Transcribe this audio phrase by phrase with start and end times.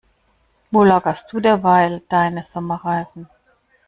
[0.71, 3.29] Wo lagerst du derweil deine Sommerreifen?